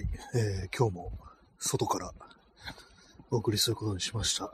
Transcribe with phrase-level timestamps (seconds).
[0.00, 1.12] はい、えー、今日も
[1.58, 2.14] 外から
[3.30, 4.50] お送りすることにしました。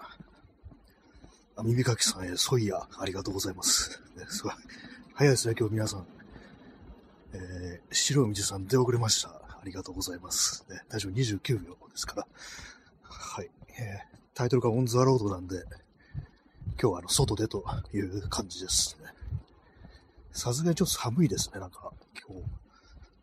[1.54, 4.02] あ耳かきさんへ、ソイヤ、ありがとうございます。
[4.16, 4.52] ね、すごい。
[5.14, 6.06] 早いですね、今日皆さん。
[7.32, 9.28] えー、白い道さん出遅れました。
[9.28, 10.66] ありがとうございます。
[10.68, 12.26] ね、大丈夫29秒ですから。
[13.04, 13.50] はい。
[13.78, 15.62] えー、タイトルがオンザロードなんで、
[16.70, 19.06] 今日はあの、外でという感じですね。
[20.32, 21.92] さすがにちょっと寒いですね、なんか、
[22.28, 22.44] 今日。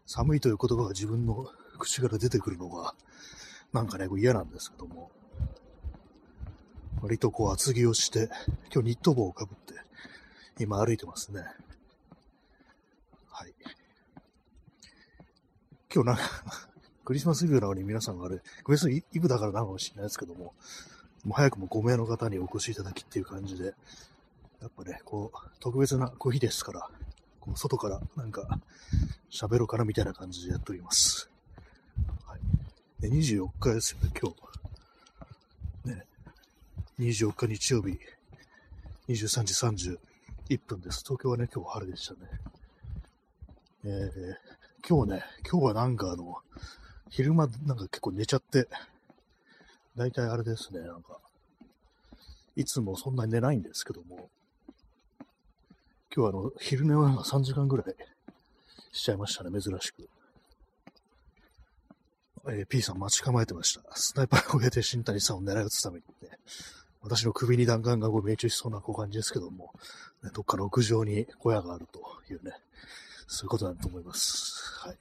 [0.06, 1.52] 寒いという言葉が自分の
[1.84, 2.96] 口から出てくるのが、
[3.74, 5.12] なんかね、こう嫌なんですけども、
[7.02, 8.30] 割とこう厚着をして、
[8.74, 9.74] 今日ニット帽をかぶって、
[10.64, 11.42] 今歩いてますね。
[13.30, 13.54] はい。
[15.94, 16.24] 今日なんか、
[17.04, 20.54] クリスマスイブなのに皆さんがあれ、クリスマスイブだからなのかもしれないですけども、
[21.26, 23.74] もう早くも5名の方にお越しいただきっていう感じで、
[24.62, 26.90] やっぱね、こう、特別なこう日ですから、
[27.42, 28.62] こう外からなんか
[29.30, 31.33] 喋ろうかなみたいな感じでやっております。
[33.04, 33.12] はい。
[33.12, 34.32] で24日ですよね、今
[35.84, 35.90] 日。
[35.90, 36.06] ね。
[37.00, 38.00] 24日日曜日、
[39.10, 39.44] 23
[39.76, 39.98] 時
[40.56, 41.04] 31分です。
[41.04, 42.20] 東京はね、今日晴れでしたね。
[43.84, 46.38] えー、今日ね、今日はなんかあの、
[47.10, 48.70] 昼間なんか結構寝ちゃって、
[49.98, 51.20] だいたいあれですね、なんか、
[52.56, 54.30] いつもそんなに寝ないんですけども、
[56.16, 57.96] 今日はあの、昼寝をなんか3時間ぐらい
[58.94, 60.08] しちゃいましたね、珍しく。
[62.46, 63.96] えー P さん待ち構えてました。
[63.96, 66.38] スナイパーを入れて新谷さんを狙い撃つためにね、
[67.02, 69.74] 私の首に弾丸がこう命中しそうな感じですけども、
[70.24, 72.02] ね、どっかの屋上に小屋があると
[72.34, 72.52] いうね、
[73.28, 74.80] そういうことだと思います。
[74.86, 74.98] はい。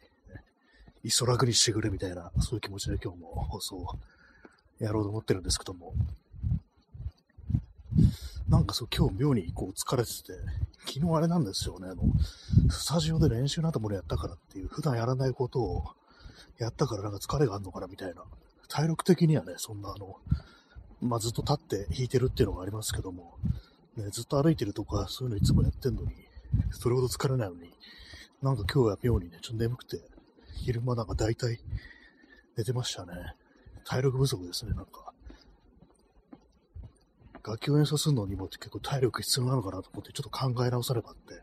[1.04, 3.86] いっそ楽にしてくれみたいな、そういう気持ちで今日も放送を
[4.78, 5.94] やろうと思ってるんですけども、
[8.48, 10.32] なんかそう、今日妙にこう疲れてて、
[10.86, 12.02] 昨日あれなんですよね、あの、
[12.70, 15.84] スタジオで練習などもやったからっていう、普段やらないことを
[16.58, 18.24] やったからなんか疲れがあるのかなみたいな。
[18.68, 20.16] 体力的にはね、そんなあの、
[21.00, 23.36] まあ、ずっと立って弾いてるっていうのがありますけども、
[23.96, 26.08] ね、ずっと歩いてるとか、そういうのいつもやってんのに、
[26.70, 27.72] それほど疲れないのに、
[28.40, 30.00] なんか今日は妙にね、ちょっと眠くて、
[30.54, 31.60] 昼間なんか大体
[32.56, 33.12] 寝てましたね。
[33.84, 35.12] 体力不足ですね、なんか。
[37.44, 41.40] 楽器を演奏するのにも結構体力必要なのかなと思ってちょっと考え直さねばって、ね、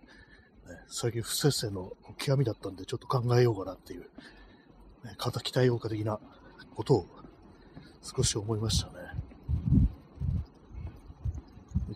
[0.87, 4.05] 最近不摂生の極みだったんでちょっと考えようかなっていう、
[5.03, 6.19] ね、肩鍛えようか的な
[6.75, 7.07] ことを
[8.01, 8.93] 少し思いましたね。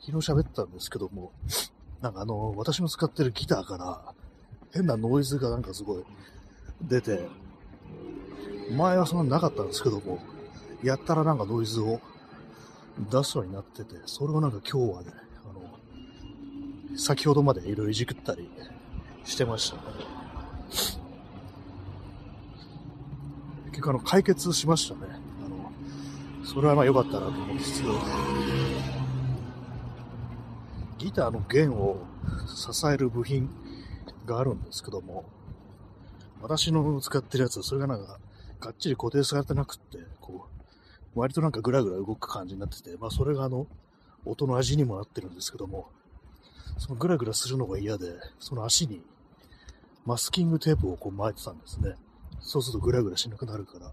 [0.06, 1.32] 昨日喋ったんですけども、
[2.02, 4.14] なんかあの、私の使ってるギターから
[4.74, 6.04] 変なノイズがなんかすごい
[6.82, 7.28] 出て、
[8.76, 10.20] 前はそんななかったんですけども、
[10.84, 12.02] やったらなんかノイズを
[13.10, 15.12] 出すようになってて、それをなんか今日はね、
[15.46, 15.54] あ
[16.92, 18.50] の、先ほどまでいろいろいじくったり
[19.24, 19.84] してましたね。
[23.90, 25.02] あの、解決しましたね。
[25.46, 27.94] あの、それはまあ良かったなと思うんですけど、
[30.98, 31.98] ギターの弦を
[32.48, 33.50] 支える部品
[34.26, 35.26] があるんですけども、
[36.42, 38.20] 私の使ってるやつはそれがなんか、
[38.60, 40.48] がっちり固定されてなくって、こ
[41.16, 43.68] う、割となんかグラグラ動く感じになってて、まあそれがあの、
[44.26, 45.90] 音の味にもなってるんですけども、
[46.78, 49.02] そのグラグラするのが嫌で、その足に
[50.06, 51.96] マスキングテープをこう巻いてたんですね。
[52.44, 53.92] そうするとグラグラしなくなるから。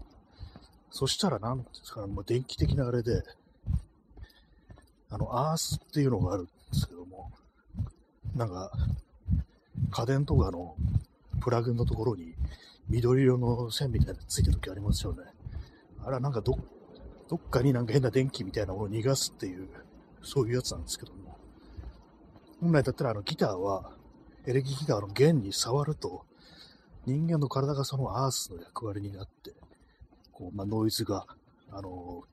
[0.91, 3.23] そしたらなんですかね、まあ、電気的なあれで、
[5.09, 7.31] あの、アースっていうのがあるんですけども、
[8.35, 8.71] なんか、
[9.89, 10.75] 家電とかの
[11.39, 12.35] プラグのところに
[12.89, 15.23] 緑色の線みたいなのついてる時ありますよね。
[16.03, 16.57] あれはなんかど、
[17.29, 19.69] どっかになんか変な電気みたいなものを逃がすっていう、
[20.21, 21.37] そういうやつなんですけども。
[22.59, 23.93] 本来だったらあのギターは、
[24.45, 26.25] エレキギターの弦に触ると、
[27.05, 29.53] 人間の体がそのアースの役割になって、
[30.31, 31.25] こう、まあ、ノイズが、
[31.73, 32.23] あの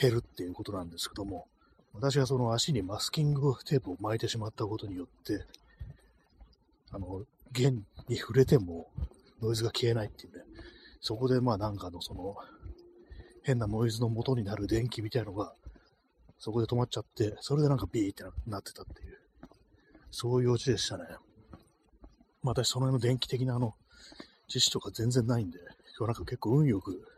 [0.00, 1.46] 減るっていうことなんですけども、
[1.92, 5.44] 私がその足にマスキングテープを巻いてしまったことによって、
[6.90, 7.22] あの、
[7.52, 8.88] 弦に触れても
[9.42, 10.44] ノイズが消えないっていうね、
[11.00, 12.36] そこでまあなんかのその、
[13.42, 15.52] 変なノイズの元になる電気みたいのが、
[16.38, 19.18] そこで止まっちゃって、それでなんかビーってなってたっていう、
[20.10, 21.04] そういうオチでしたね。
[22.42, 23.74] まあ私その辺の電気的なあの、
[24.52, 25.58] 知識とか全然ないんで、
[25.98, 27.08] 今日なんか結構運よく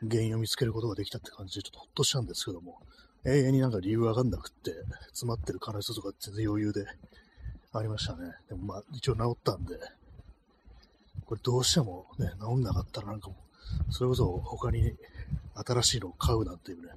[0.00, 2.80] 原因を見つけることができたって感じでちょっとほっとしたんですけども、
[3.24, 4.72] 永遠になんか理由わかんなくって、
[5.10, 6.84] 詰まってる可能性とか全然余裕で
[7.72, 8.32] ありましたね。
[8.48, 9.78] でもまあ一応治ったんで、
[11.26, 13.36] これどうしてもね、治んなかったらなんかも
[13.88, 14.96] う、それこそ他に
[15.54, 16.88] 新しいのを買うなんていうね、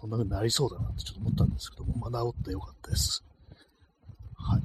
[0.00, 3.22] そんな風になりそうだなってちょっと思ったんですけども、まあ治ってよかったです。
[4.36, 4.62] はい。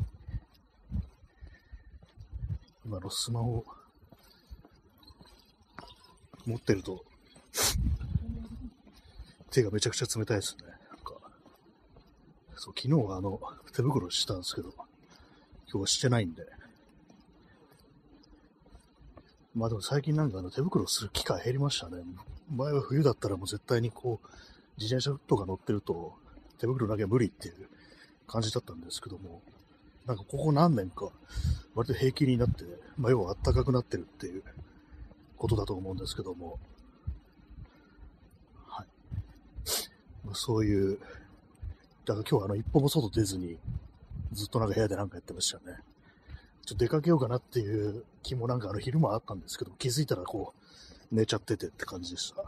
[2.88, 3.66] 今のスマホ、
[6.46, 7.04] 持ってると、
[9.52, 10.68] 手がめちゃくちゃ冷たいですね。
[10.68, 11.16] なんか、
[12.56, 13.42] そう、昨日はあの、
[13.74, 14.88] 手袋したんですけど、今
[15.72, 16.46] 日はしてないんで。
[19.54, 22.02] まあでも最近なんかあの手袋する機会減りましたね。
[22.50, 24.28] 前は冬だったらもう絶対にこう、
[24.78, 26.14] 自転車とか乗ってると
[26.58, 27.68] 手袋なきゃ無理っていう
[28.28, 29.42] 感じだったんですけども、
[30.08, 31.10] なんかここ何年か
[31.76, 32.64] 割と平気になって、
[32.98, 34.44] まあ要は暖かくなってるっていう
[35.38, 36.58] ことだと思うんですけども、
[38.66, 38.88] はい。
[40.26, 40.98] まあ、そういう、
[42.06, 43.58] だから今日はあの一歩も外出ずに、
[44.32, 45.78] ずっとなんか部屋でなんかやってましたね。
[46.66, 50.54] ちょっと出かけようかなっていう気もなんかあの昼間あったんですけど、気づいたらこ
[51.12, 52.46] う、寝ちゃっててって感じでした。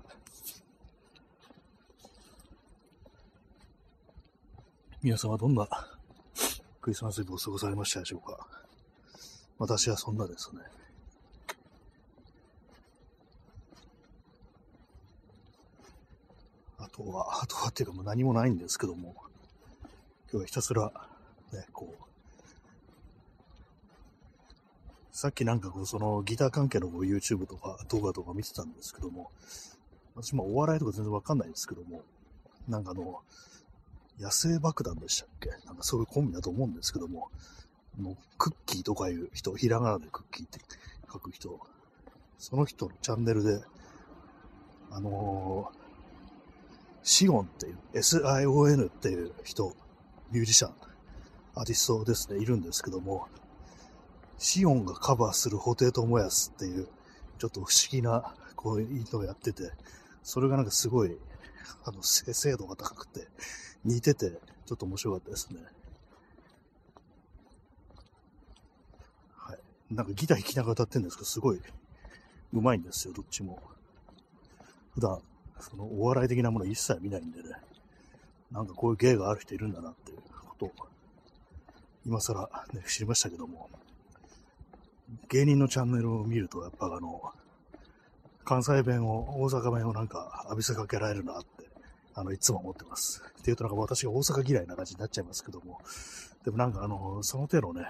[5.01, 5.67] 皆様どんな
[6.81, 8.47] クリスマスイブを過ごされましたでしょうか？
[9.57, 10.61] 私はそんなですね。
[16.77, 19.13] あとは、あとはっていうかもう何もないんですけども、
[20.31, 20.91] 今日はひたすら、
[21.51, 22.03] ね、こう、
[25.11, 29.31] さっきなんかこう、そのギター関係のこう YouTube とか動画とか見てたんですけども、
[30.15, 32.01] 私もお笑いとか全然わかんないんですけども、
[32.69, 33.19] なんかあの、
[34.19, 35.49] 野生爆弾でしたっけ？
[35.65, 37.29] なんかそういうコンビだと思うんですけども、
[37.97, 40.59] もうクッキーとかいう人、ひらがなでクッキーって
[41.11, 41.59] 書く人、
[42.37, 43.61] その人のチャンネルで、
[44.91, 45.79] あのー、
[47.03, 49.73] シオンっていう、SION っていう人、
[50.31, 50.73] ミュージシャン、
[51.55, 53.27] アーティストですね、いるんですけども、
[54.37, 56.87] シオンがカバーする布袋寅泰っていう、
[57.37, 59.71] ちょっと不思議な、こういうのをやってて、
[60.23, 61.17] それがなんかすごい、
[61.83, 63.27] あの、精度が高くて、
[63.83, 64.31] 似てて、
[64.65, 65.61] ちょっと面白かったですね。
[69.35, 69.59] はい。
[69.93, 71.61] なんかギター弾きながら歌ってるんですけど、すごい、
[72.53, 73.61] うまいんですよ、どっちも。
[74.91, 75.21] 普段、
[75.59, 77.49] そのお笑い的なもの一切見ないんでね、
[78.51, 80.71] なんかこういう芸がある人いるんだなっていうことを、
[82.05, 83.69] 今更ね、知りましたけども、
[85.29, 87.21] 芸人のチャンネルを見ると、やっぱあの、
[88.43, 91.68] 関西弁を、大阪弁をなんか浴びせかけられるなって、
[92.19, 93.23] あの、いつも思ってます。
[93.39, 95.79] っていうとなんか私が大阪嫌いな感じになっちゃいますけども、
[96.43, 97.85] でもなんかあの、その手のね、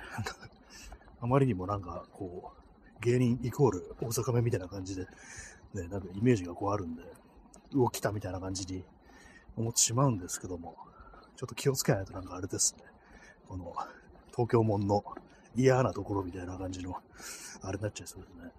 [1.20, 5.08] あまりにもなんかこう、芸人イコール大阪弁みたいな感じで、
[5.74, 7.04] ね、なんかイメージがこうあるんで、
[7.74, 8.84] 動きたみたいな感じに
[9.58, 10.78] 思ってしまうんですけども、
[11.36, 12.84] ちょっと気をつけないとなんかあれですね、
[13.48, 13.74] この、
[14.32, 15.04] 東京門の
[15.56, 16.96] 嫌なところみたいな感じの、
[17.62, 18.52] あれになっちゃいそうですね。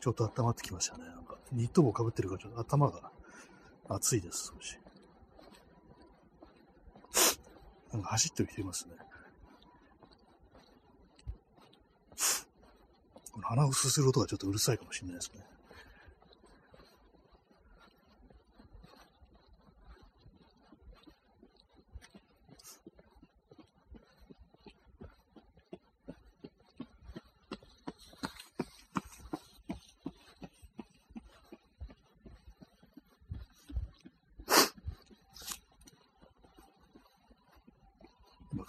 [0.00, 1.15] ちょっと温まってきましたね。
[1.52, 3.10] ニット帽かぶってるからちょっと頭が
[3.88, 4.78] 熱いです、少し。
[7.92, 8.94] なんか走ってる人いますね。
[13.32, 15.44] この鼻をすする音がちょっとうるさいかもしれないですね。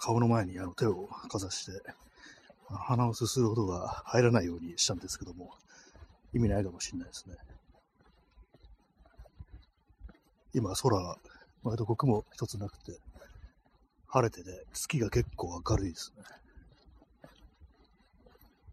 [0.08, 1.82] 顔の前にあの手をかざして、
[2.70, 5.50] 鼻をすする音が入らないようにしたんですけども、
[6.32, 7.36] 意味ないかもしれないですね。
[10.54, 11.18] 今、空は、
[11.62, 12.98] 割と雲一つなくて、
[14.06, 16.24] 晴れてね、月が結構明るいですね。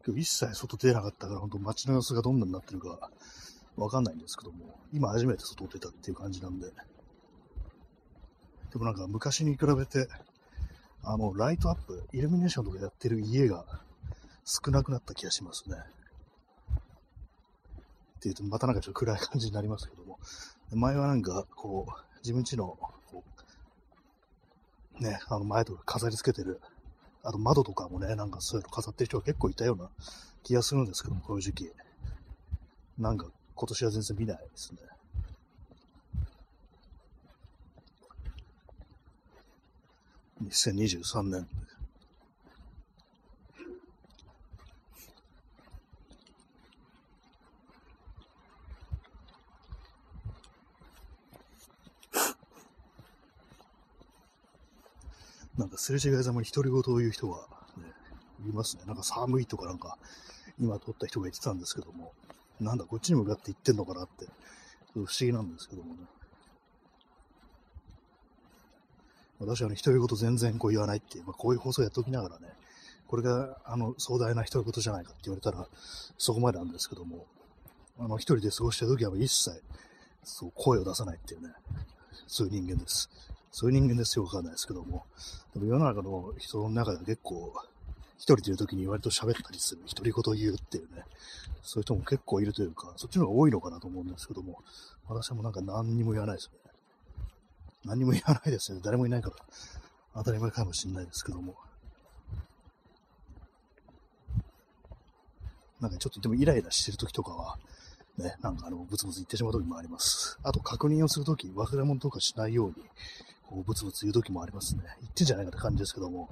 [0.07, 3.09] 今日一切外出なかったから、本当街の様子がどんなになってるか
[3.75, 6.67] わかんないんですけども、今初めて外出たっていう感じなんで、
[8.71, 10.07] でもなんか昔に比べて、
[11.07, 13.65] あの、ライトアップ、イルミネーションとかやってる家が
[14.43, 15.77] 少なくなった気がしますね。
[18.17, 20.19] っていうと、またなんかちょっと暗い感じになりますけども、
[20.71, 22.77] 前はなんか、こう、自分家の、
[23.11, 23.23] こ
[24.99, 26.59] う、ね、あの前とか飾り付けてる、
[27.23, 29.89] あと窓とかもね、なんかそういうの飾ってる人が結構いたような
[30.43, 31.71] 気がするんですけども、こういう時期。
[32.97, 34.79] なんか今年は全然見ないですね。
[40.43, 41.47] 2023年。
[55.57, 57.37] なんかすれ違いざまに独り言を言う人が、
[57.77, 57.85] ね、
[58.45, 58.83] いますね。
[58.85, 59.97] なんか寒いとかなんか、
[60.59, 62.11] 今撮った人が言ってたんですけども、
[62.59, 64.25] なんだこっちに向かって言ってんのかなって、
[64.93, 66.01] 不思議なんですけどもね。
[69.39, 72.47] 私はね、独り言全然こう言わないっていう、まあ、こういう放送やっておきながらね、
[73.07, 75.67] これが、あの、壮大な人のことじゃないかって言われたら、
[76.17, 77.25] そこまでなんですけども、
[77.99, 79.61] あの、一人で過ごしてる時は一切、
[80.23, 81.53] そう、声を出さないっていうね、
[82.27, 83.09] そういう人間です。
[83.51, 85.05] そういう人間ですよ、わかんないですけども。
[85.53, 87.53] でも世の中の人の中では結構、
[88.17, 91.03] 一人でいる時に割と喋ったりする、独り言を言うっていうね、
[91.61, 94.61] そういう人も結構いるというか、そっちの方が多いのかなと思うんですけども、
[95.07, 96.64] 私はもうなんか何にも言わないですよね。
[97.85, 98.81] 何も言わないですよね。
[98.83, 99.35] 誰もいないから、
[100.15, 101.55] 当たり前かもしれないですけども。
[105.79, 107.59] なんかちょっとでもイライラしてる時とかは、
[108.17, 110.39] ね、なんかあの、ブツブツ言ってしまう時もあります。
[110.41, 112.75] あと確認をするとき、忘れ物とかしないように、
[113.47, 114.83] こう、ブツブツ言う時もありますね。
[115.01, 116.29] 言ってんじゃないかって感じですけども、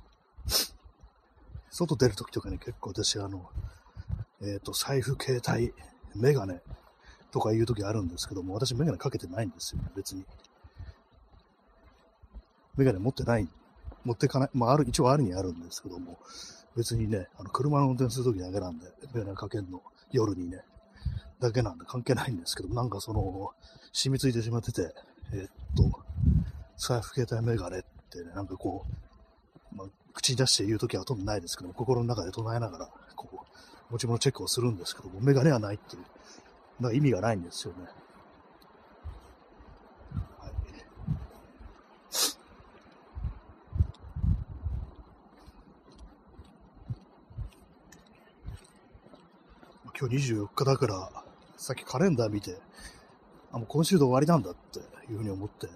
[1.70, 3.50] 外出るときとかね、結構私、あの、
[4.42, 5.74] えっ、ー、と、財布、携帯、
[6.16, 6.62] メガネ
[7.32, 10.26] とか言うときあるんですけども、私メガネかけてないんですよ、ね、別に。
[12.78, 13.48] メガネ持ってない、
[14.04, 16.18] 持ってかない、まあ、ある、一応あるにあるんですけども、
[16.76, 20.64] 別にね、あの、車の運転するときだけなんで、メガネかけるの、夜にね、
[21.40, 23.52] だけなんで関係ないんですけど、なんかその、
[23.92, 24.94] 染みついてしまってて、
[25.34, 26.00] えー、っと、
[26.78, 28.86] 財布携帯メガネってね、なんかこ
[29.74, 36.04] う、まあ、口に出して言うときはほとんどないですけども、心の中で唱えながら、こう、持ち物チェックをするんですけども、メガネはないっていう、
[36.80, 37.86] まあ意味がないんですよね。
[50.04, 51.24] 今日24日だから、
[51.56, 52.58] さっきカレンダー見て、
[53.54, 55.70] あ、もう今週で終わりなんだっていうふうに思って、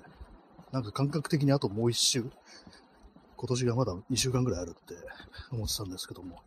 [0.73, 2.25] なんか感覚的にあともう一週、
[3.37, 4.95] 今年がまだ2週間ぐらいあるって
[5.49, 6.41] 思ってたんですけども、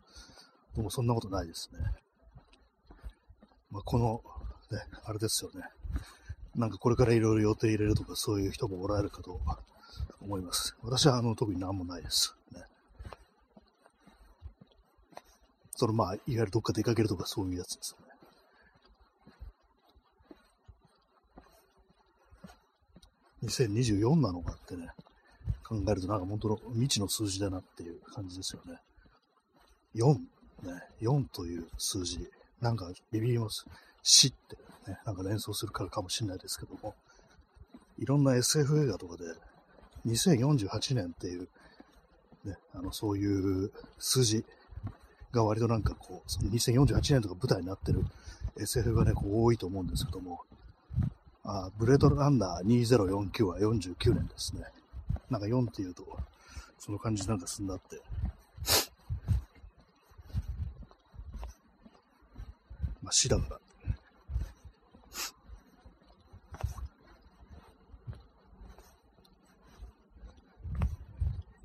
[0.75, 1.79] でもそんなことないですね。
[3.71, 4.21] まあ、この、
[4.69, 5.63] ね、あれですよね。
[6.55, 9.41] なんかこれからいろいろ予定入れるとかそういう人もおられるかと
[10.21, 10.77] 思います。
[10.83, 12.35] 私はあの特に何もないです。
[12.51, 12.61] ね。
[15.81, 18.05] そのまあ、いわゆるどっか出かけるとかそういうやつですよ
[23.65, 23.81] ね。
[23.81, 24.89] 2024なのかってね、
[25.63, 28.77] 考えるとなんか本当の未知の数字だなっていう感じですよね。
[29.95, 30.13] 4、
[30.71, 32.29] ね、4という数字、
[32.61, 33.65] なんかビビります。
[34.03, 34.57] 死って
[34.87, 36.93] ね、なんか連想するからかもしれないですけども、
[37.97, 39.23] いろんな SF 映画とかで、
[40.05, 41.49] 2048年っていう、
[42.45, 44.45] ね、あの、そういう数字
[45.31, 48.03] が割となんかこう、その2048年とか舞台になってる
[48.59, 50.41] SF がね、こう多いと思うんですけども、
[51.43, 54.63] あブレードランナー2049は49年ですね。
[55.29, 56.05] なんか4っていうと、
[56.77, 58.01] その感じなんかすんだって。
[63.01, 63.61] まあ、死だから。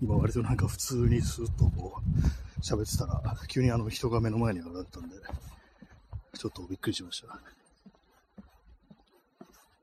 [0.02, 5.16] 今割となんか普通にスーッとこう喋ってたら、急にあの人が目の前に現れたんで、
[6.36, 7.38] ちょっとびっくりしました。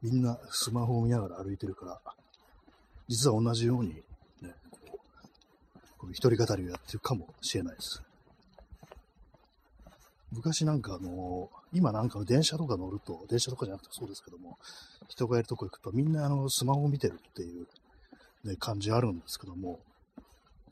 [0.01, 2.01] みんなスマホを見ながら歩いてるから、
[3.07, 3.95] 実は同じように、
[4.41, 4.97] ね、こう、
[5.97, 8.01] こう一人語りをやってるかもしれないです。
[10.31, 14.57] 昔なんかあの、今なんか電車とか乗ると、電車とかじゃなくてそうですけども、
[15.07, 17.67] 人がいるとこ行くとみんなあのスマホを見てるっていう、
[18.43, 19.79] ね、感じあるんですけども、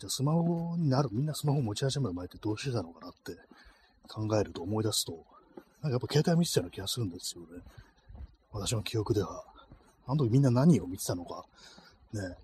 [0.01, 3.37] じゃあスマホになる、みんなスマホ持ち始める前ってどうしてたのかなって
[4.07, 7.61] 考えると思い出すと、なんかやっぱ携帯見てたような気がするんですよね。
[8.51, 9.43] 私の記憶では。
[10.07, 11.45] あの時みんな何を見てたのか、
[12.13, 12.35] ね、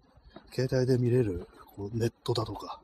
[0.54, 2.80] 携帯で見れるこうネットだとか、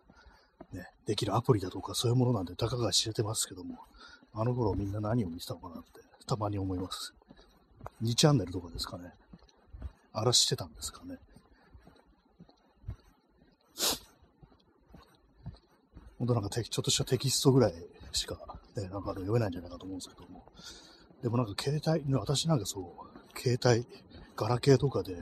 [0.71, 3.77] ね、できるアプリだとか、そういうものなんで、たかが知れてますけども、
[4.33, 7.13] あの頃みんな何を見てたのかなって、たまに思います。
[8.01, 9.13] 2チャンネルとかですかね。
[10.13, 11.19] 荒らしてたんですかね。
[16.23, 17.73] 本当なんかちょっとしたテキストぐらい
[18.13, 18.37] しか、
[18.77, 20.45] ね、なんか読めないんじゃないかと思うんですけども。
[21.21, 23.85] でもなんか携帯、私なんかそう、携帯、
[24.37, 25.17] ガラケーとかで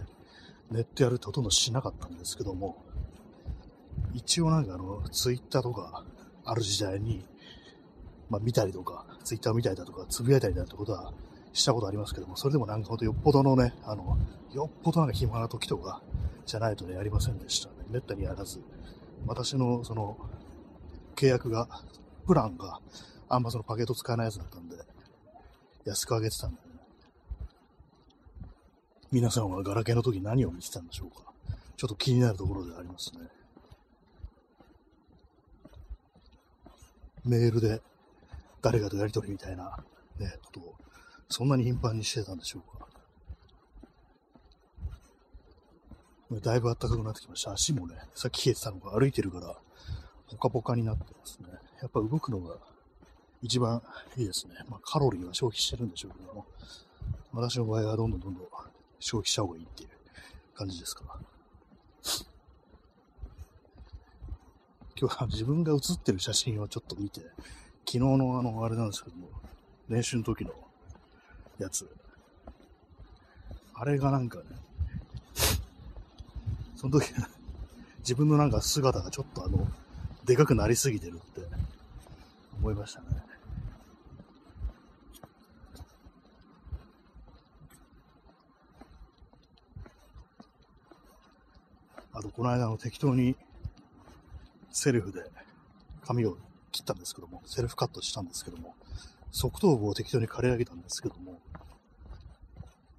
[0.70, 2.84] ネットやるってほとんどしなかったんですけども、
[4.13, 6.05] 一応なんかあの、ツイッターとか
[6.46, 7.25] ある時代に、
[8.29, 11.13] まあ見たりとか、ツイッター見たりだとか、つぶやいたりだってことは
[11.51, 14.20] したことありますけども、それでもなんかほんとよっぽどのね、あの、
[14.53, 16.03] よっぽどなんか暇な時とか
[16.46, 17.74] じゃないとね、やりませんでしたね。
[17.89, 18.62] めったにやらず。
[19.27, 20.17] 私のその、
[21.15, 21.68] 契約が、
[22.25, 22.80] プランが
[23.30, 24.77] あんまそのパケット使えないやつだったんで、
[25.86, 26.74] 安く上げてたんだよね。
[29.12, 31.32] 皆さんはガラケーの時何を見てたんでしょうか
[31.77, 33.27] ちょっと気になるところでありますね。
[37.25, 37.82] メールで
[38.62, 39.77] 誰かとやり取りみたいな、
[40.20, 40.75] ね、ことを、
[41.30, 42.88] そんなに頻繁にしてたんでしょうか。
[46.39, 47.51] だいぶ暖かくなってきました。
[47.51, 49.56] 足もね、さっき冷えてたのが歩いてるから、
[50.32, 51.48] ポカポカになってますね。
[51.82, 52.56] やっぱ動くのが
[53.42, 53.82] 一番
[54.18, 54.56] いいですね。
[54.70, 56.46] まあ、カロリーは消費してるんでしょうけども、
[57.34, 58.48] 私の場合はどんどんどんどん
[59.00, 59.90] 消費した方がいいっていう
[60.54, 61.04] 感じですか。
[65.00, 67.22] 今日は自分が写ってる写真をちょっと見て、
[67.86, 69.30] 昨日のあの、あれなんですけども、
[69.90, 70.54] 練習の時の
[71.58, 71.90] やつ。
[73.74, 74.44] あれがなんかね、
[76.76, 77.12] その時、
[78.00, 79.68] 自分のなんか姿がちょっとあの、
[80.25, 81.42] でかくなりすぎてるって
[82.60, 83.08] 思いましたね。
[92.13, 93.36] あと、この間の適当に
[94.70, 95.32] セルフで
[96.06, 96.38] 髪を
[96.72, 98.75] 切ったんですけども、セルフカットしたんですけども、
[99.32, 101.42] 側頭部を適当に刈り上げたんですけども、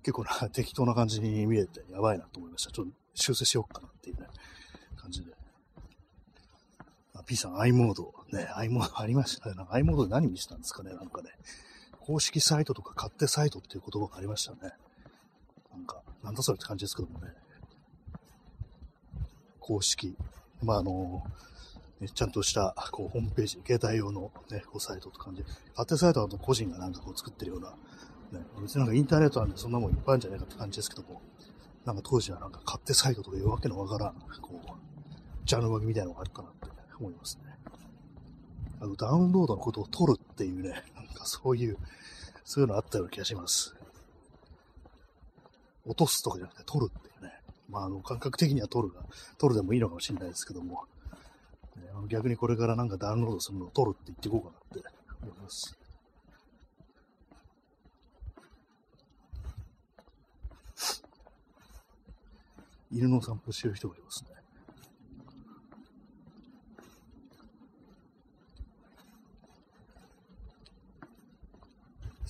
[0.02, 2.72] 結構な適当な感じに見えてやばいなと思いました。
[2.72, 4.26] ちょっと修正しようかなっていうね、
[4.96, 5.41] 感じで。
[7.26, 8.14] P さん、i モード。
[8.32, 9.54] ね、i モード ありましたね。
[9.54, 11.30] な i モードで何見せたんですかね、なんかね。
[12.00, 14.72] 公式サイトとか勝手サイトっていう言葉がありましたね。
[15.72, 17.32] なんか、なんだそれって感じですけどもね。
[19.60, 20.16] 公式。
[20.62, 21.24] まあ、あの
[22.14, 25.44] ちゃんとした、こう、ホームページ、携帯用のね、こう、サイトと感じ。
[25.70, 27.70] 勝手サイトは個人がなんかこう作ってるような、
[28.32, 31.20] ね、別になんかインターネットなんでそんなもんいっぱいあるんじゃないかって感じですけども、
[31.84, 34.70] なんか当時はなんか勝手サイトとかいうわけのわからん、こう、
[35.44, 37.52] ジャンル分けみたいなのがあるかなって思いますね。
[38.80, 41.76] あの、ダウンロードのことを取るっていうね、なんかそういう、
[42.44, 43.74] そういうのあったような気がします。
[45.84, 47.32] 落とすとかじゃなくて取るっていうね。
[47.68, 49.02] まあ、あの、感覚的には取るが、
[49.38, 50.84] 取るでもいいのかもしれないですけども、
[51.76, 54.88] ね、逆にこれからなんかダウンロードするのを取るって言っていこうかなって
[55.22, 55.78] 思います。
[62.90, 64.41] 犬の散歩してる人がいますね。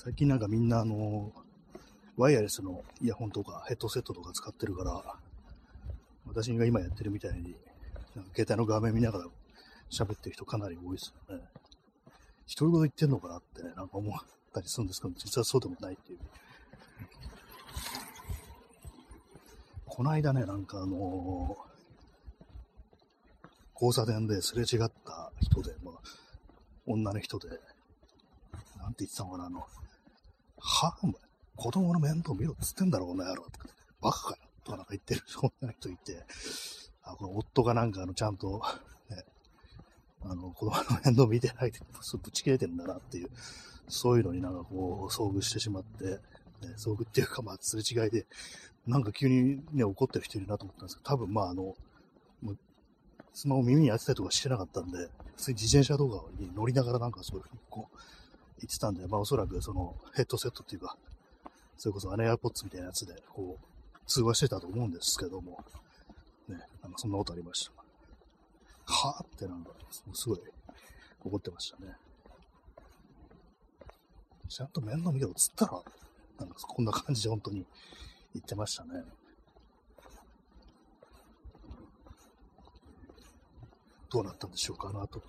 [0.04, 1.30] 最近なんかみんなあの、
[2.16, 5.00] ワイヤレスのイヤホンとかヘッドセットとか使ってるから、
[6.26, 7.54] 私が今やってるみたいに、
[8.16, 9.26] なんか携帯の画面見ながら
[9.92, 11.44] 喋ってる人かなり多いですよね。
[12.58, 14.18] 独り言言ってんのかなってね、なんか思っ
[14.52, 16.18] たりするんですけど、実はそうでもないっていう。
[19.86, 23.46] この間ね、なんかあのー、
[23.80, 25.94] 交差点ですれ違った人で、まあ、
[26.86, 27.50] 女の人で、
[28.78, 29.64] なんて言ってたのかな、あの、
[30.62, 31.14] はお前、
[31.56, 33.44] 子供の面倒見ろっつってんだろ、この野郎。
[34.00, 34.36] バカかよ。
[34.64, 35.22] とかなんか言ってる
[35.60, 36.24] 女の人いて、
[37.02, 38.62] あ、この夫がなんかあの、ちゃんと、
[39.10, 39.24] ね、
[40.22, 41.80] あの、子供の面倒見てないで、
[42.22, 43.30] ぶち切れてんだなっていう、
[43.88, 46.20] そういうのになんかこう、遭遇してしまって、ね、
[46.76, 48.26] 遭遇っていうか、まあ、すれ違いで、
[48.86, 51.74] なんか急にね、怒ってる人いるなと思ったんですけど、多分まああの、
[53.34, 57.96] スマホ耳に当てたりとかしてなかったんで、普通に自転車動画に乗りながらなんかそういうふうにこう、
[58.62, 60.96] 言ってたんで、まあおそらくそのヘッドセットっていうか、
[61.76, 65.62] それこそアネアポッツみたいなやつで、こう、通話してたと思うんですけども、
[66.48, 67.72] ね、なんかそんなことありました。
[68.84, 69.70] はぁってなんか、
[70.12, 70.40] すごい
[71.24, 71.96] 怒ってましたね。
[74.48, 75.82] ちゃんと面倒見ろっつったら、
[76.38, 77.64] なんかこんな感じで本当に
[78.34, 79.02] 言ってましたね。
[84.10, 85.22] どうなったんでしょうか、なと。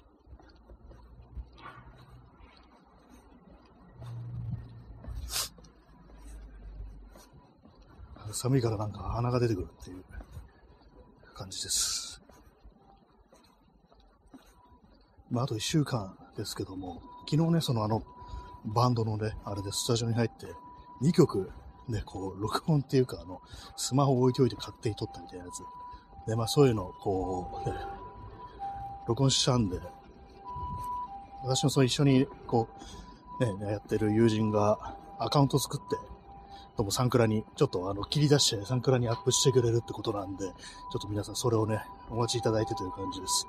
[8.34, 10.04] 寒いからなんか鼻が出てくるっていう
[11.34, 12.22] 感じです。
[15.30, 18.04] まあ、あと1週間ですけども、昨日ね、そのあの、
[18.66, 20.48] バンドのね、あれでスタジオに入って、
[21.02, 21.52] 2曲
[21.88, 23.42] ね、こう、録音っていうか、あの、
[23.76, 26.28] スマホを置いておいて勝手に撮ったみたいなやつ。
[26.28, 27.76] で、まあそういうのを、こう、ね、
[29.08, 29.80] 録音したんで、
[31.44, 32.70] 私もその一緒に、こ
[33.40, 35.98] う、ね、やってる友人がアカウント作って、
[36.78, 40.54] ともサンクラに、ちょっとあの、切り出してサンクラにアップしてくれるってことなんで、ちょ
[40.98, 43.48] っと皆さんそれをね、お待ちいただいてという感じです。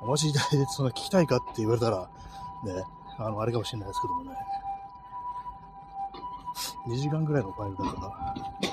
[0.00, 2.08] お待ちいただいて、そんな聞きたいかって言われたら、
[2.64, 2.84] ね、
[3.18, 4.36] あの、あれかもしれないですけどもね、
[6.88, 8.71] 2時間ぐらいのファイルだから。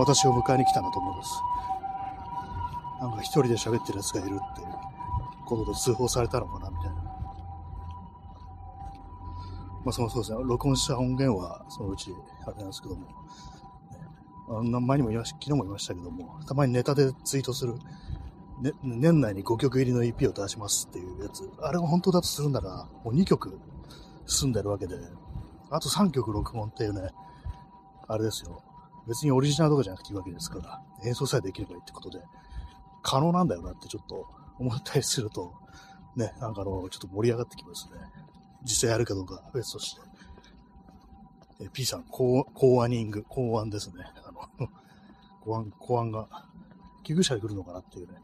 [0.00, 1.40] 私を迎えに来たんだと思います。
[3.00, 4.68] なんか一人で喋ってる奴がいるっていう
[5.46, 6.94] ことで通報されたのかなみたいな。
[9.84, 12.14] まあそのそうですね、録音した音源はそのうち
[12.46, 13.06] あれなんですけども、
[14.48, 17.74] あの前にも言いました、昨日も言いましたけども、たまにネタでツイートする、
[18.60, 23.58] ね、年内に5曲入りの EP を出しますっていうやつ、あれが本当だとするなら、もう2曲
[24.26, 24.96] 済んでるわけで、
[25.70, 27.10] あと3曲録音っていうね、
[28.06, 28.62] あれですよ。
[29.06, 32.20] 別にオリジナルとかじゃなくていいわけですから、演奏さえできればいいってことで、
[33.02, 34.26] 可能なんだよなってちょっと
[34.58, 35.54] 思ったりすると、
[36.16, 37.98] ね、なんかあの、ちょっと盛り上がってきますね。
[38.62, 40.00] 実際やるかどうか別として。
[41.62, 44.04] え P さん、コーアニング、考案ですね。
[44.24, 44.68] あの、
[45.40, 46.28] 考案、考案が、
[47.02, 48.14] 救急車で来るのかなっていうね。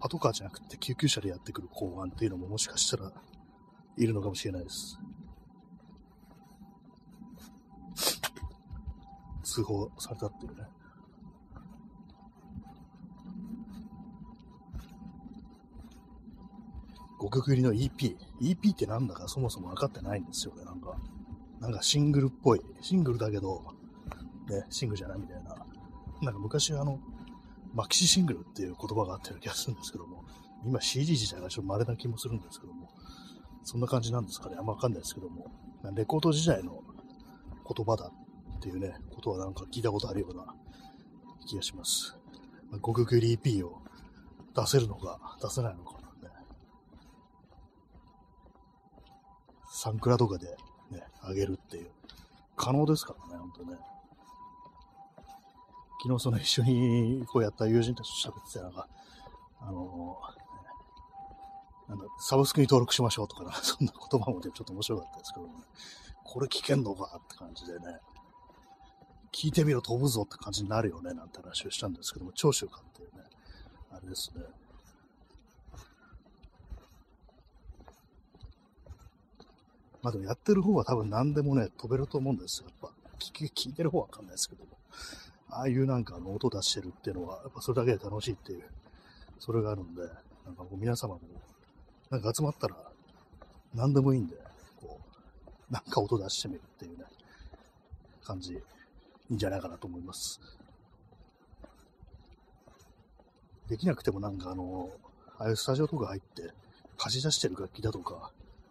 [0.00, 3.12] パトカーじゃなくて救急車でやってくる公安っていうのももしかしたら
[3.96, 4.98] いるのかもしれないです。
[9.54, 10.64] 通報されたっていうね。
[17.20, 18.16] 5曲入りの EP。
[18.40, 20.98] EP ってなんだかそもそも分かってないんですよね、なんか。
[21.60, 22.62] なんかシングルっぽい。
[22.80, 23.64] シングルだけど、
[24.48, 25.56] ね、シングルじゃないみたいな。
[26.20, 26.98] なんか昔あの、
[27.72, 30.24] マキシシングルっていう言葉があったような気がするんですけども、
[30.64, 32.90] 今 CD 自体がちょっと稀な気もするんですけども、
[33.62, 34.56] そんな感じなんですかね。
[34.58, 35.46] あんまわかんないですけども、
[35.94, 36.82] レコード時代の
[37.64, 38.10] 言葉だ
[38.64, 40.46] っていうね、ことはなんか聞いたことあるような
[41.46, 42.16] 気がします。
[42.70, 43.82] まあ、5曲 EP を
[44.56, 46.30] 出せるのか出せないのかね。
[49.70, 50.46] サンクラとかで
[50.90, 51.90] ね、あげるっていう。
[52.56, 53.76] 可能ですからね、ほんとね。
[56.02, 58.88] 昨日その一緒にこうやった友人たちと喋ってたなんか、
[59.60, 65.52] あのー、なんだ、サブスクに登録しましょうとかな、そんな言葉もね、ちょっと面白かったですけどね。
[66.24, 68.00] これ聞けんのかって感じでね。
[69.34, 73.24] 聞いてみろ飛ぶぞって感じになるよね、なんて話をしたんですけども、長州かっていうね、
[73.90, 74.44] あれですね。
[80.02, 82.68] まあでもやってる方は多分何でもね、飛べると思うんですよ。
[82.68, 84.70] やっぱ、聞聞いてる方はわかんないですけども。
[85.48, 88.64] ああいうなんかの音出してるっていうのは、やっぱそれだけで楽しいっていう、
[89.40, 90.02] それがあるんで、
[90.44, 91.20] なんかこう皆様も、
[92.10, 92.76] なんか集まったら、
[93.74, 94.36] 何でもいいんで、
[94.80, 95.00] こ
[95.70, 97.04] う、なんか音出してみるっていうね、
[98.22, 98.62] 感じ、
[99.30, 100.40] いんじゃないかなと思います。
[103.68, 104.90] できなくてもなんかあの、
[105.38, 106.52] ああいうスタジオとか入って、
[106.96, 108.30] 貸し出してる楽器だとか、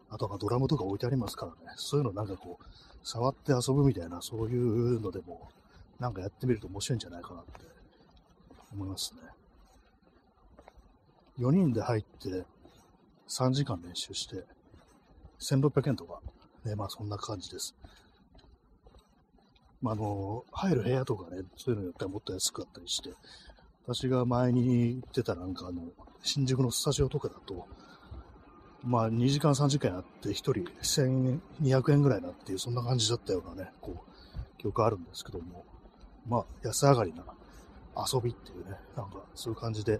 [0.10, 2.66] あとはドラムとか置いてありますからね、そういうのなんかこう、
[3.04, 5.50] 触って遊ぶみたいな、そういうのでも、
[6.00, 7.52] なんかやってみると面白いんじゃないかなって
[8.72, 9.22] 思いますね。
[11.40, 12.46] 4人で入って
[13.28, 14.44] 3時間練習して、
[15.40, 16.22] 1600円とか、
[16.64, 17.76] ね、まあそんな感じです。
[19.84, 23.12] まあ、の、入る部屋とかね、そういうのによってはもっと安かったりして、
[23.86, 25.84] 私が前に行ってたなんかあの、
[26.24, 27.68] 新宿のスタジオとかだと、
[28.82, 30.52] まあ、2時間3時間やって、1人
[31.62, 35.66] 1200円ぐらいなっていう、そんな感じだったようなね、こう、記憶あるんですけども、
[36.30, 37.26] まあ、安上がりな
[37.98, 40.00] 遊びっていうね、なんか、そういう感じで、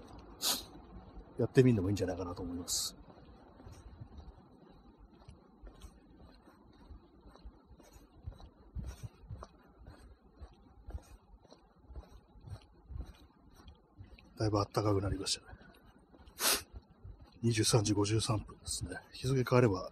[1.38, 2.96] やってみるのもいいんじゃないかなと思います。
[14.38, 15.58] だいぶ暖かくなりましたね。
[17.44, 18.96] 23時53分ですね。
[19.12, 19.90] 日付変われば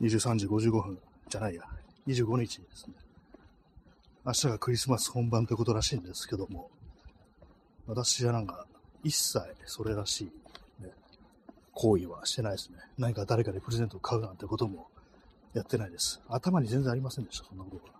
[0.00, 1.62] 23時55分じゃないや、
[2.06, 2.94] 25日ですね。
[4.24, 6.70] 明日がクリスマス本番ということらしいんですけども、
[7.86, 8.66] 私はなんか
[9.02, 10.30] 一切それらし
[10.80, 10.90] い、ね、
[11.72, 12.78] 行為はしてないですね。
[12.98, 14.88] 何か誰かにプレゼントを買うなんてことも
[15.54, 16.20] やってないです。
[16.28, 17.92] 頭に全然ありませんでした、そんなことが。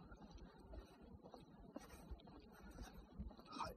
[3.48, 3.74] はい。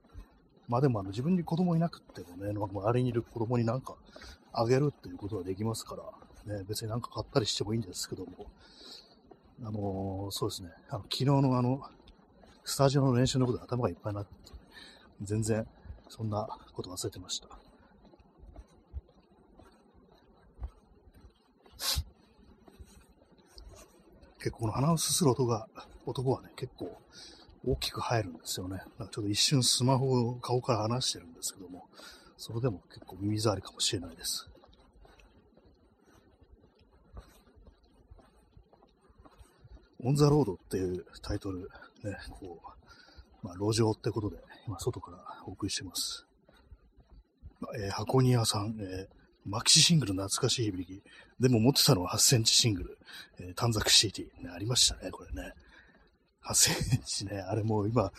[0.68, 3.94] まあでもあの自分に子供いなくてもね、周りにいる子供になんか
[4.52, 5.96] あげるっていうことはできますか
[6.46, 8.46] ら、ね、別になんか買ったりしてもいいんですけども、
[9.62, 11.82] あのー、そうですね、あの昨日のあの、
[12.64, 14.32] スタジオの練習のことで頭がいっぱいになって、
[15.22, 15.66] 全然
[16.08, 17.48] そんなこと忘れてました。
[24.38, 25.68] 結構この鼻をすする音が、
[26.06, 27.00] 男はね、結構
[27.66, 28.82] 大きく入るんですよね。
[28.98, 31.88] ちょっと一瞬スマホを顔から離してるんですけども、
[32.36, 34.48] それでも結構耳障りかもしれないです。
[40.02, 41.60] On the Road っていうタイトル、
[42.02, 42.60] ね、こ
[43.42, 46.26] う、まあ、路上ってことで、今、外からお送りしてます。
[47.78, 49.14] えー、箱庭さん、えー、
[49.46, 51.02] マキシシングル懐かしい響き。
[51.40, 52.98] でも持ってたのは8センチシングル、
[53.40, 55.54] えー、短冊 CD、ね、ありましたね、これね。
[56.46, 58.12] 8センチね、あれもう今、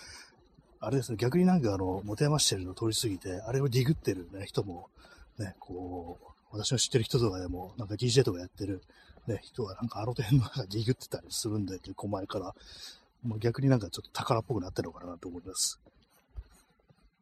[0.80, 4.90] あれですね、逆になんかあの、持て余してるの通り過ぎて、あれをディグってるね、人も、
[5.38, 8.82] ね、こう、私の知ってる人とかでも、なんか DJ とかやってる、
[9.28, 12.54] ね、人はなんかあの辺の中ディグってたりするんで、結構前から、
[13.24, 15.80] まあ、逆になんかちょっと宝っぽくなってるのかなと思います。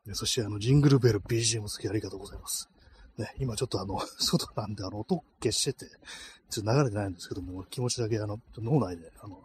[0.06, 2.70] でそして、あの、ジングルベル BGM 付きありがとうございます。
[3.18, 5.86] ね、今ちょっとあの、 外なんで、あの、音消してて、
[6.50, 9.42] ちょっと流れてないんですけども、気持ちだけあの、脳内で、あの、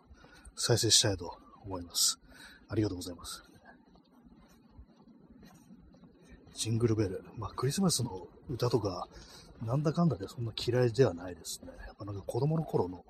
[0.56, 2.18] 再生したいと思います。
[2.68, 3.42] ありがとうございます。
[6.54, 7.24] ジングルベル。
[7.36, 9.06] まあ、クリスマスの歌とか、
[9.64, 11.68] なんだかんだでそんな嫌いではないですね。
[11.86, 13.04] やっぱなんか子供の頃の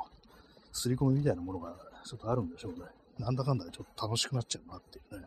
[0.73, 2.81] 刷り込みみたいなものがちょっとあるんでしょうね。
[3.19, 5.27] なんだかんだでちょっと楽しくなっちゃうなっていうね。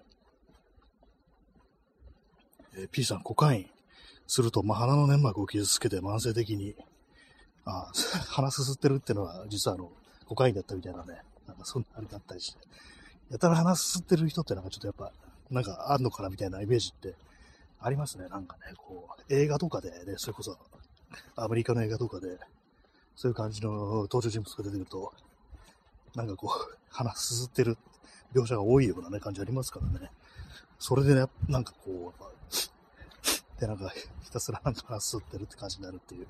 [2.74, 3.70] えー、P さん、コカイン
[4.28, 6.76] すると、まあ、鼻の粘膜を傷つけて慢性的に、
[7.66, 7.92] あ
[8.30, 9.92] 鼻すすってるっていうのは、実はあの、
[10.26, 12.60] コカインだったみたいなね、なんかそんなあれだったりして、
[13.32, 15.12] やたら鼻すすってる人ってなんかちょっとやっぱ、
[15.50, 17.16] なんかあんのかなみたいなイメージって
[17.80, 18.28] ありますね。
[18.28, 20.58] なんかね、こう、映画とかでね、それこそ、
[21.38, 22.38] アメリカの映画とかで、
[23.16, 25.14] そういう感じの登場人物が出てくると、
[26.14, 27.78] なんかこう、鼻すすってる
[28.34, 30.12] 描写が多いようなね、感じありますからね。
[30.78, 36.28] それでね、なんかこう、で、なんか、ひたすらなんか吸ってるって感じになるっていう、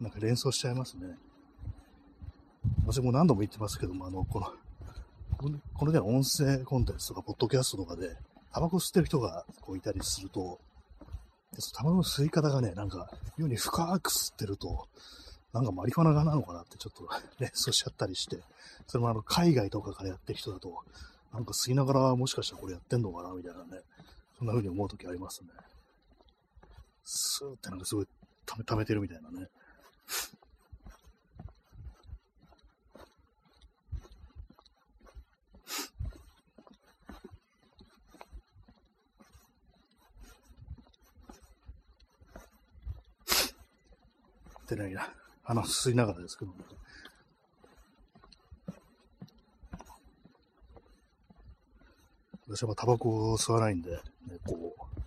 [0.00, 1.16] なんか連想しちゃいますね。
[2.86, 4.52] 私も何度も言ってますけども、あの、この、
[5.38, 8.16] この手の音声コンテンツとか、ポッドキャストとかで、
[8.52, 10.58] タバコ吸ってる人がこういたりすると、
[11.76, 14.88] タバコの吸い方がね、なんか、妙に深く吸ってると、
[15.52, 18.42] なんかマリファナがなのかなってちょっと 連想しちゃったりして、
[18.88, 20.76] それもあの、海外とかからやってる人だと、
[21.32, 23.82] なんか吸いながらもしかしたらこれやってんのかなみたいなね、
[24.38, 25.50] そんな風に思うときありますね。
[27.04, 28.08] スーってなんかすごい
[28.44, 29.48] 溜め溜めてるみたいなね。
[44.68, 45.08] ってないな。
[45.44, 46.58] 鼻吸いながらですけども、
[52.46, 53.98] 私はタバコを吸わないんで、ね、
[54.46, 55.00] こう、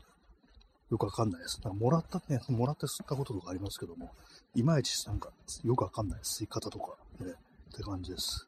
[0.90, 1.62] よくわかんないです。
[1.64, 4.12] なんかもらったね、もらって吸ったこととかありますけども、
[4.56, 5.30] いまいちなんか
[5.64, 8.48] よくわかんない吸い方とかね、って感じです。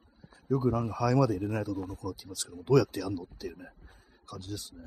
[0.49, 3.69] よくなんか肺まで入れないとどうのこうって言いますけども、どうやってやんのっていうね、
[4.25, 4.81] 感じですね。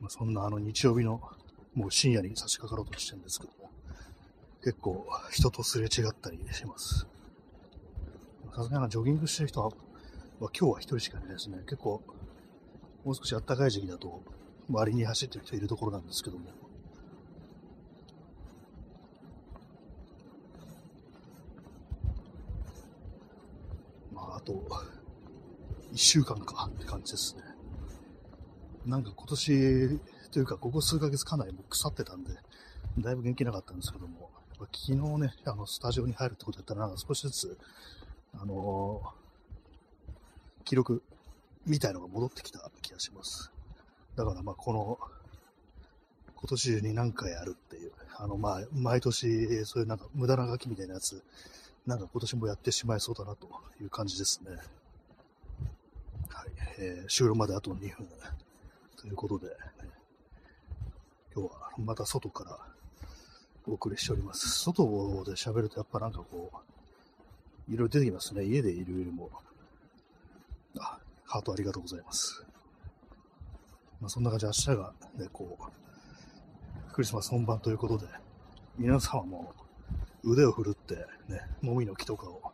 [0.00, 1.20] まあ、そんなあの日曜日の
[1.74, 3.70] もう深夜に差し掛かろうとしてるんですけども、
[4.62, 7.06] 結構人とすれ違ったりします。
[8.54, 9.70] さすがにジョギングしてる人は、
[10.40, 11.58] 今日は一人しかいないですね。
[11.60, 12.02] 結構
[13.04, 14.22] もう少し暖かい時期だと、
[14.68, 16.44] 周りに走ってる人いるところなんですけども。
[24.12, 24.52] まあ、あと、
[25.92, 27.49] 1週間かって感じですね。
[28.90, 30.00] なんか今年
[30.32, 32.32] というか、ここ数ヶ月かなりもう腐ってたんで、
[32.98, 37.58] だいぶ元気なかったんですけども、やっぱ昨日ね、あの、スタジオに入るってことやったら、少しずつ、
[38.34, 41.04] あのー、記録
[41.66, 43.52] みたいのが戻ってきた気がします。
[44.16, 44.98] だからまあこの、
[46.34, 51.22] 今年中に何回やるっていう、あのまあ毎年そういうなんか無駄な書きみたいなやつ、
[51.86, 53.46] なんか今年もやってしまいそうだなと
[53.80, 54.56] いう感じですね。
[56.28, 56.50] はい。
[56.78, 58.08] えー、終了まであと2分。
[59.00, 59.54] ということで、ね、
[61.34, 62.58] 今日はまた外から
[63.66, 64.48] お送りしております。
[64.48, 64.84] 外
[65.24, 66.50] で喋るとやっぱなんかこ
[67.68, 68.44] う、いろいろ出てきますね。
[68.44, 69.30] 家でいるよりも。
[70.78, 72.44] あ、ハートありがとうございます。
[74.00, 78.06] まあ、そんな感じで明日がね、こう、クリスマス本番ということで、
[78.76, 79.54] 皆様も
[80.24, 82.52] 腕を振るって、ね、もみの木とかを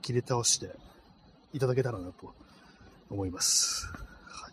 [0.00, 0.70] 切り倒して
[1.52, 2.32] いただけたらなと
[3.10, 3.86] 思います。
[3.86, 4.52] はい、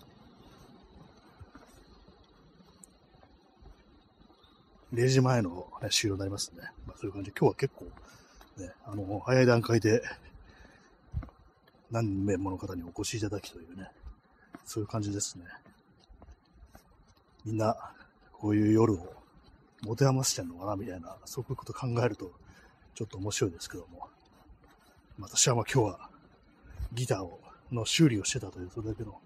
[4.93, 6.63] 0時前の、ね、終了になりますね。
[6.87, 7.85] まあ、そういう感じで、今日は結構、
[8.61, 10.01] ね、あの、早い段階で
[11.91, 13.89] 何名もの方にお越しいただきというね、
[14.65, 15.45] そういう感じですね。
[17.45, 17.75] みんな、
[18.33, 19.13] こういう夜を
[19.81, 22.31] 持て余してんのかな、みたいな、そういうこと考えると、
[22.95, 24.07] ちょっと面白いですけども。
[25.19, 26.09] 私はまあ今日は、
[26.93, 27.39] ギターを、
[27.71, 29.19] の修理をしてたという、それだけの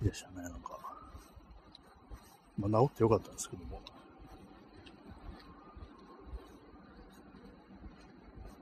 [0.00, 0.78] 日でしたね、なんか。
[2.58, 3.80] まあ治ってよかったんですけども。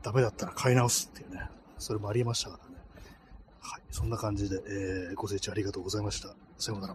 [0.07, 2.77] ダメだったら買い直すっていうね、それもありましたからね。
[3.61, 3.83] はい。
[3.91, 6.29] そんな感じで、えー、ご清聴ありがとうございました。
[6.59, 6.95] さようなら。